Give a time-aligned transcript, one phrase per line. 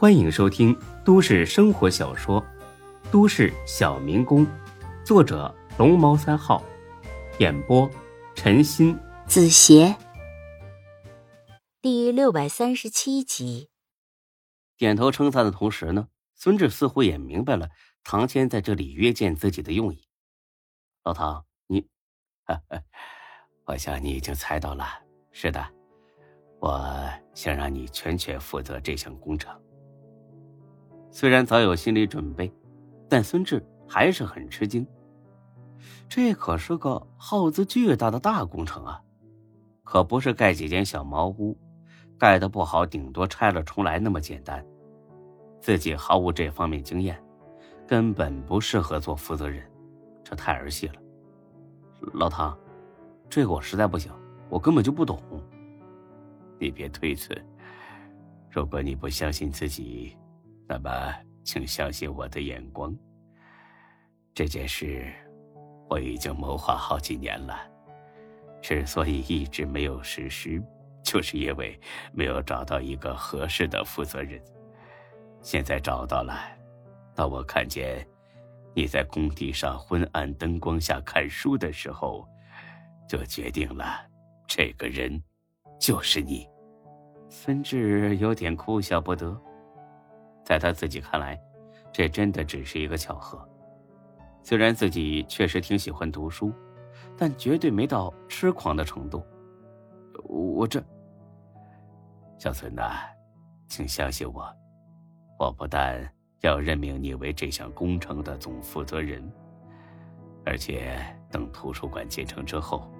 [0.00, 0.74] 欢迎收听
[1.04, 2.40] 都市生活小说
[3.10, 4.46] 《都市小民工》，
[5.04, 6.64] 作者龙猫三号，
[7.38, 7.86] 演播
[8.34, 9.94] 陈鑫、子邪，
[11.82, 13.68] 第六百三十七集。
[14.78, 17.68] 点头称赞的同时呢，孙志似乎也明白了
[18.02, 20.08] 唐谦在这里约见自己的用意。
[21.04, 21.86] 老唐，你，
[23.66, 24.86] 我想你已经猜到了。
[25.30, 25.62] 是的，
[26.58, 29.54] 我想让你全权负责这项工程。
[31.10, 32.52] 虽然早有心理准备，
[33.08, 34.86] 但孙志还是很吃惊。
[36.08, 39.00] 这可是个耗资巨大的大工程啊，
[39.82, 41.56] 可不是盖几间小茅屋，
[42.18, 44.64] 盖的不好，顶多拆了重来那么简单。
[45.60, 47.20] 自己毫无这方面经验，
[47.86, 49.68] 根本不适合做负责人，
[50.24, 50.94] 这太儿戏了。
[52.14, 52.56] 老唐，
[53.28, 54.12] 这个我实在不行，
[54.48, 55.20] 我根本就不懂。
[56.58, 57.36] 你别推辞，
[58.48, 60.16] 如果你不相信自己。
[60.70, 62.96] 那么，请相信我的眼光。
[64.32, 65.12] 这件事
[65.88, 67.58] 我已经谋划好几年了，
[68.62, 70.62] 之所以一直没有实施，
[71.02, 71.76] 就是因为
[72.12, 74.40] 没有找到一个合适的负责人。
[75.40, 76.38] 现在找到了，
[77.16, 78.06] 当我看见
[78.72, 82.24] 你在工地上昏暗灯光下看书的时候，
[83.08, 84.06] 就决定了，
[84.46, 85.20] 这个人
[85.80, 86.48] 就是你。
[87.28, 89.36] 孙志有点哭笑不得。
[90.44, 91.40] 在他自己看来，
[91.92, 93.46] 这真的只是一个巧合。
[94.42, 96.52] 虽然自己确实挺喜欢读书，
[97.16, 99.22] 但绝对没到痴狂的程度。
[100.24, 100.82] 我这，
[102.38, 102.90] 小孙呐，
[103.68, 104.48] 请相信我，
[105.38, 109.30] 我不但要任命你为这项工程的总负责人，
[110.46, 110.98] 而且
[111.30, 112.90] 等图书馆建成之后，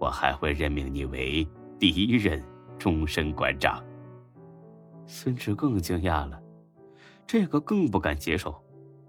[0.00, 1.46] 我还会任命你为
[1.78, 2.42] 第一任
[2.76, 3.82] 终身馆长。
[5.06, 6.41] 孙志更惊讶了。
[7.26, 8.54] 这个更不敢接受，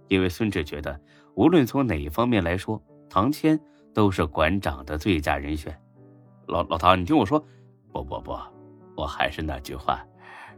[0.08, 1.00] 因为孙志觉得，
[1.36, 3.60] 无论从哪一方面来说，唐谦
[3.94, 5.78] 都是馆长的最佳人选。
[6.48, 7.40] 老老唐，你听我说，
[7.92, 8.38] 不不不，
[8.96, 10.06] 我还是那句话，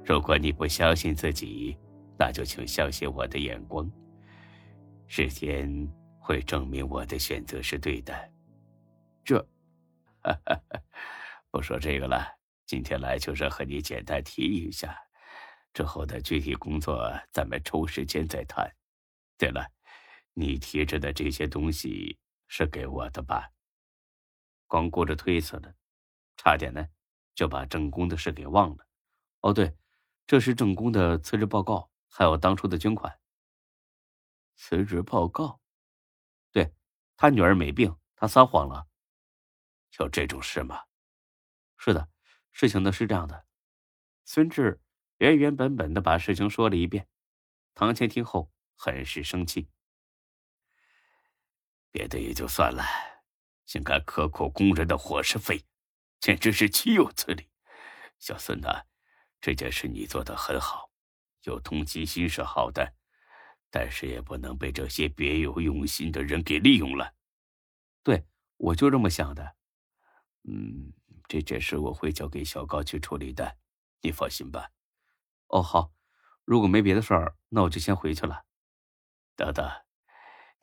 [0.04, 1.78] 如果你不相信自己，
[2.18, 3.90] 那就请相信我的眼光，
[5.08, 5.88] 时间
[6.20, 8.14] 会证明我的选择是对的。
[9.24, 9.40] 这，
[10.22, 10.62] 哈 哈
[11.52, 12.26] 不说这个了，
[12.66, 14.96] 今天来就是和你简单提一下。
[15.76, 18.66] 之后的具体工作，咱们抽时间再谈。
[19.38, 19.70] 对了，
[20.32, 23.52] 你提着的这些东西是给我的吧？
[24.68, 25.76] 光顾着推辞了，
[26.38, 26.88] 差点呢
[27.34, 28.88] 就把正宫的事给忘了。
[29.42, 29.76] 哦，对，
[30.26, 33.20] 这是正宫的辞职报告，还有当初的捐款。
[34.56, 35.60] 辞职报告？
[36.54, 36.74] 对，
[37.18, 38.88] 他女儿没病，他撒谎了。
[40.00, 40.86] 有这种事吗？
[41.76, 42.10] 是的，
[42.54, 43.46] 事情呢是这样的，
[44.24, 44.80] 孙志。
[45.18, 47.08] 原原本本的把事情说了一遍，
[47.74, 49.70] 唐谦听后很是生气。
[51.92, 52.84] 别的也就算了，
[53.66, 55.64] 竟敢克扣工人的伙食费，
[56.20, 57.48] 简直是岂有此理！
[58.20, 58.84] 小孙呐，
[59.40, 60.92] 这件事你做的很好，
[61.44, 62.96] 有同情心是好的，
[63.70, 67.14] 但是也不能被这些别有用心的人给利用了。
[68.04, 68.26] 对，
[68.58, 69.56] 我就这么想的。
[70.44, 70.92] 嗯，
[71.30, 73.58] 这件事我会交给小高去处理的，
[74.02, 74.72] 你放心吧。
[75.48, 75.92] 哦，好，
[76.44, 78.44] 如果没别的事儿，那我就先回去了。
[79.36, 79.70] 等等，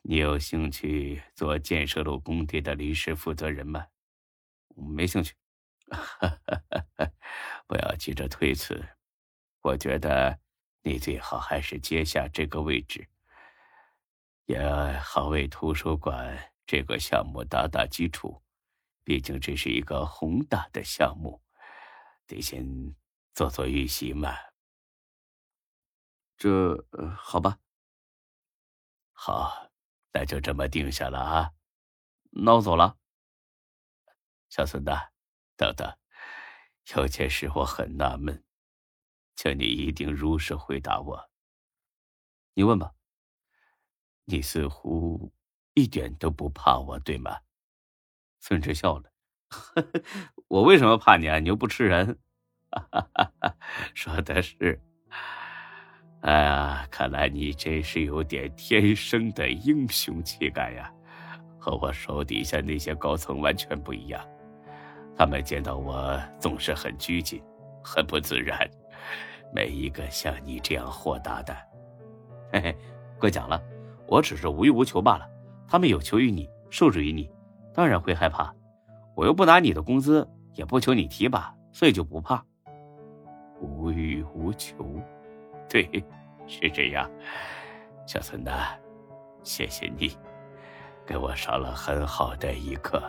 [0.01, 3.87] 你有兴趣做建设路工地的临时负责人吗？
[4.75, 5.33] 没兴趣。
[7.67, 8.83] 不要急着推辞，
[9.61, 10.39] 我觉得
[10.81, 13.07] 你最好还是接下这个位置，
[14.45, 14.59] 也
[14.99, 18.41] 好为图书馆这个项目打打基础。
[19.03, 21.41] 毕竟这是一个宏大的项目，
[22.25, 22.65] 得先
[23.33, 24.33] 做做预习嘛。
[26.37, 26.85] 这
[27.15, 27.59] 好吧，
[29.11, 29.71] 好，
[30.11, 31.51] 那就这么定下了啊。
[32.31, 32.97] 那我走了，
[34.49, 34.91] 小孙子，
[35.55, 35.97] 等等，
[36.95, 38.43] 有件事我很纳闷，
[39.35, 41.29] 请你一定如实回答我。
[42.53, 42.93] 你问吧。
[44.25, 45.33] 你似乎
[45.73, 47.41] 一点都不怕我，对吗？
[48.39, 49.11] 孙志笑了，
[50.47, 51.39] 我为什么怕你啊？
[51.39, 52.19] 你又不吃人。
[53.93, 54.81] 说的是。
[56.23, 60.89] 哎呀，看来你真是有点天生的英雄气概呀，
[61.59, 64.25] 和我手底下那些高层完全不一样。
[65.17, 67.43] 他们见到我总是很拘谨，
[67.83, 68.57] 很不自然，
[69.53, 71.53] 没一个像你这样豁达的。
[72.53, 72.77] 嘿嘿，
[73.19, 73.61] 过奖了，
[74.07, 75.29] 我只是无欲无求罢了。
[75.67, 77.29] 他们有求于你，受制于你，
[77.73, 78.55] 当然会害怕。
[79.13, 82.41] 我又不拿你的工资，也不求你提拔，所以就不怕。
[83.59, 84.73] 无欲无求。
[85.73, 86.05] 对，
[86.45, 87.09] 是这样。
[88.05, 88.77] 小孙呐，
[89.41, 90.15] 谢谢你，
[91.03, 93.01] 给我上了很好的一课。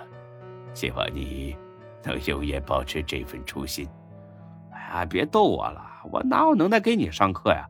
[0.72, 1.54] 希望你
[2.02, 3.86] 能永远保持这份初心。
[4.72, 7.68] 哎呀，别逗我了，我哪有能耐给你上课呀？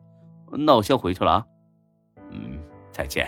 [0.49, 1.45] 那我先回去了啊。
[2.29, 2.57] 嗯，
[2.89, 3.27] 再见。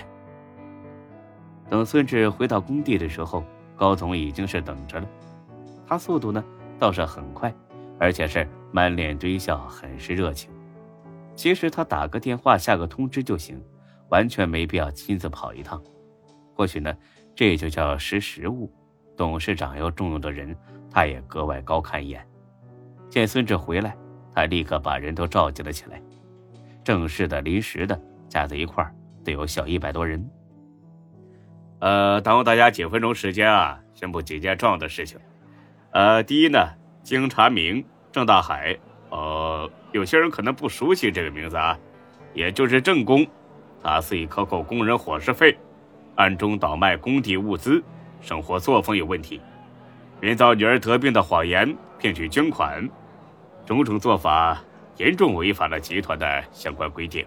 [1.69, 3.44] 等孙志回到工地的时候，
[3.75, 5.08] 高总已经是等着了。
[5.86, 6.42] 他速度呢
[6.80, 7.54] 倒是很快，
[8.00, 10.50] 而且是满脸堆笑，很是热情。
[11.38, 13.63] 其实他打个电话下个通知就行，
[14.10, 15.81] 完全没必要亲自跑一趟。
[16.56, 16.94] 或许呢，
[17.36, 18.69] 这就叫识时务。
[19.16, 20.56] 董事长要重用的人，
[20.92, 22.28] 他也格外高看一眼。
[23.10, 23.95] 见孙志回来，
[24.34, 26.01] 他立刻把人都召集了起来。
[26.84, 28.94] 正式的、临时的加在一块儿，
[29.24, 30.28] 得有小一百多人。
[31.80, 35.19] 呃，耽误大家几分钟时间啊，宣布几件重要的事情。
[35.92, 36.60] 呃，第一呢，
[37.04, 38.78] 经查明，郑大海，
[39.09, 41.77] 呃，有些人可能不熟悉这个名字啊，
[42.33, 43.25] 也就是郑工，
[43.81, 45.57] 他肆意克扣工人伙食费，
[46.15, 47.81] 暗中倒卖工地物资，
[48.21, 49.42] 生活作风有问题，
[50.19, 52.88] 编造女儿得病的谎言骗取捐款，
[53.65, 54.62] 种种做法
[54.98, 57.25] 严重违反了集团的相关规定，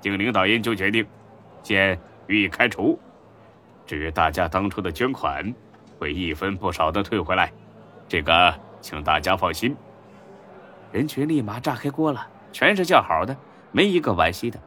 [0.00, 1.06] 经领导研究决定，
[1.62, 2.98] 先予以开除。
[3.84, 5.52] 至于大家当初的捐款，
[5.98, 7.52] 会一分不少的退回来。
[8.08, 9.76] 这个，请大家放心。
[10.92, 13.34] 人群立马炸开锅了，全是叫好的，
[13.70, 14.60] 没一个惋惜的。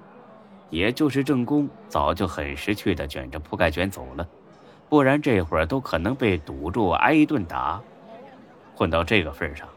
[0.72, 4.27] 也就是正宫早就很识趣的卷着铺盖卷走了，
[4.89, 7.80] 不然这会儿都可能被堵住挨一顿打。
[8.75, 9.68] 混到这个份上，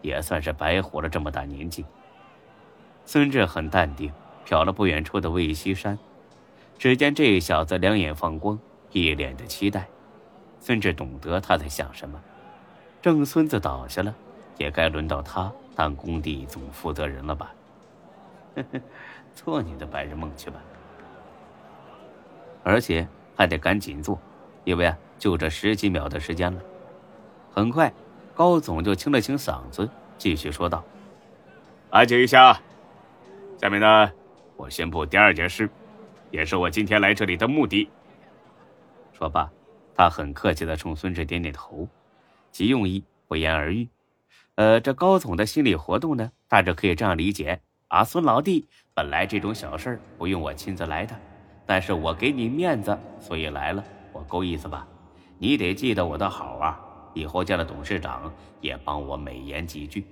[0.00, 1.84] 也算是白活了这么大年纪。
[3.04, 4.10] 孙志很淡定，
[4.46, 5.98] 瞟了不远处的魏西山，
[6.78, 8.58] 只见这小子两眼放光，
[8.90, 9.86] 一脸的期待。
[10.58, 12.20] 孙志懂得他在想什么。
[13.00, 14.14] 郑孙子倒下了，
[14.56, 17.54] 也该轮到他当工地总负责人了吧？
[18.56, 18.80] 呵呵，
[19.32, 20.60] 做你的白日梦去吧！
[22.64, 24.20] 而且还得赶紧做，
[24.64, 26.60] 因为啊，就这十几秒的时间了。
[27.52, 27.92] 很快，
[28.34, 30.82] 高总就清了清嗓子，继续说道
[31.90, 32.60] ：“安静一下，
[33.56, 34.12] 下面呢，
[34.56, 35.70] 我宣布第二件事，
[36.32, 37.88] 也是我今天来这里的目的。”
[39.16, 39.48] 说罢，
[39.94, 41.86] 他很客气的冲孙志点点头。
[42.50, 43.88] 其用意不言而喻，
[44.54, 51.14] 呃，这高总的心理活动呢，大致可以这样理解：啊，孙老弟，本来这种小事不用我亲自来的，
[51.66, 54.86] 但是我给你面子，所以来了，我够意思吧？
[55.38, 56.80] 你得记得我的好啊，
[57.14, 60.04] 以后见了董事长也帮我美言几句。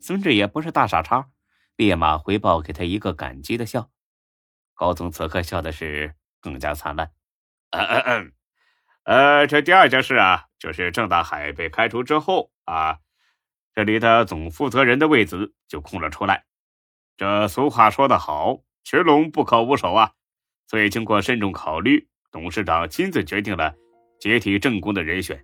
[0.00, 1.26] 孙志也不是大傻叉，
[1.74, 3.90] 立马回报给他一个感激的笑。
[4.74, 7.10] 高总此刻笑的是更加灿烂。
[7.70, 8.32] 嗯嗯嗯。
[9.04, 12.98] 呃，这第二件事啊，就是郑大海被开除之后啊，
[13.76, 16.42] 这里的总负责人的位子就空了出来。
[17.18, 20.10] 这俗话说得好，群龙不可无首啊。
[20.66, 23.74] 所以经过慎重考虑，董事长亲自决定了
[24.18, 25.38] 接替正工的人选。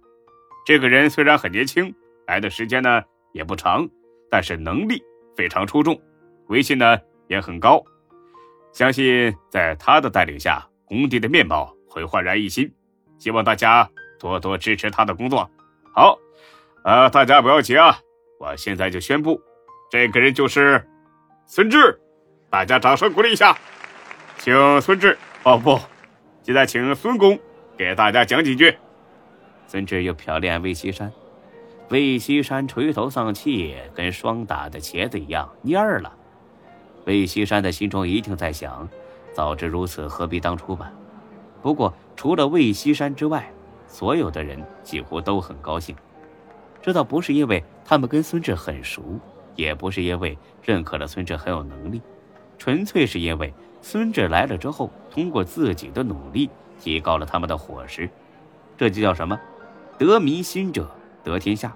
[0.65, 1.95] 这个人虽然很年轻，
[2.27, 3.03] 来的时间呢
[3.35, 3.87] 也不长，
[4.31, 5.03] 但是能力
[5.37, 6.01] 非常出众，
[6.47, 6.99] 威信呢
[7.29, 7.85] 也很高。
[8.73, 12.73] 相信在他的带领下，工地的面貌会焕然一新。
[13.19, 13.87] 希望大家
[14.19, 15.51] 多多支持他的工作。
[15.95, 16.19] 好，
[16.83, 17.99] 呃，大家不要急啊，
[18.43, 19.41] 我现在就宣布，
[19.89, 20.85] 这个人就是
[21.47, 21.97] 孙志。
[22.51, 23.57] 大家掌声鼓励一下，
[24.37, 25.79] 请孙志哦不，
[26.43, 27.39] 现在请孙工
[27.77, 28.77] 给大家讲几句。
[29.69, 31.13] 孙志又瞟了眼魏西山，
[31.89, 36.13] 魏西山垂头丧气，跟霜打的茄子一样蔫儿了。
[37.05, 38.89] 魏西山的心中一定在想：
[39.33, 40.93] 早知如此，何必当初吧。
[41.63, 43.49] 不过，除了魏西山之外，
[43.87, 45.95] 所有的人几乎都很高兴。
[46.83, 49.03] 这倒不是因为他们跟孙志很熟，
[49.55, 52.03] 也不是因为认可了孙志很有能力，
[52.59, 58.11] 纯粹是因为孙志来了之后，通过自己的努力提高了他们的伙食。
[58.77, 59.39] 这就叫什么？
[59.97, 60.91] 得民心者
[61.23, 61.73] 得天下。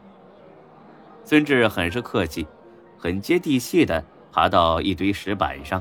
[1.25, 2.45] 孙志很是客气，
[2.99, 5.81] 很接地气的爬到一堆石板上。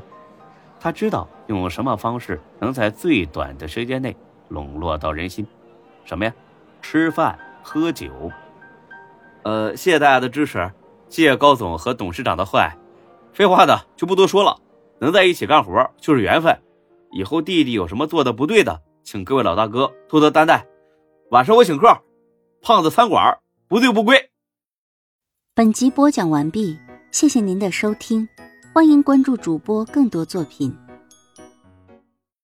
[0.79, 4.15] 他知道用什么方式能在最短的时间内
[4.49, 5.47] 笼络到人心，
[6.03, 6.33] 什么呀？
[6.81, 8.31] 吃饭喝酒。
[9.45, 10.71] 呃，谢谢大家的支持，
[11.07, 12.75] 谢谢高总和董事长的厚爱。
[13.31, 14.59] 废话的就不多说了，
[14.99, 16.59] 能在一起干活就是缘分。
[17.11, 20.65] 以后弟弟有什么做的不对的，请各位老大哥多多担待。
[21.29, 21.95] 晚上我请客，
[22.63, 23.37] 胖子餐馆
[23.67, 24.31] 不醉不归。
[25.53, 26.75] 本集播讲完毕，
[27.11, 28.27] 谢谢您的收听。
[28.73, 30.75] 欢迎关注主播更多作品。